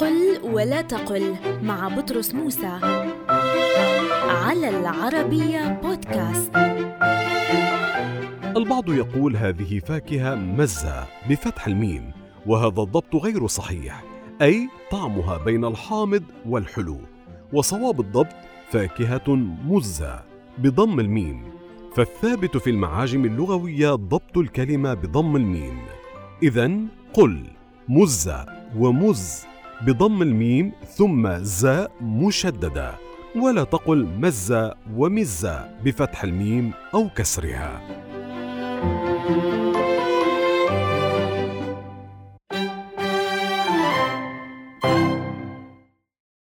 [0.00, 2.78] قل ولا تقل مع بطرس موسى
[4.28, 6.56] على العربية بودكاست.
[8.56, 12.12] البعض يقول هذه فاكهة مزة بفتح الميم
[12.46, 14.04] وهذا الضبط غير صحيح
[14.42, 16.98] أي طعمها بين الحامض والحلو.
[17.52, 18.36] وصواب الضبط
[18.70, 19.34] فاكهة
[19.66, 20.22] مزة
[20.58, 21.42] بضم الميم
[21.94, 25.78] فالثابت في المعاجم اللغوية ضبط الكلمة بضم الميم.
[26.42, 26.70] إذا
[27.14, 27.46] قل
[27.88, 29.49] مزة ومز
[29.82, 32.94] بضم الميم ثم زاء مشددة
[33.36, 37.80] ولا تقل مزة ومزة بفتح الميم أو كسرها.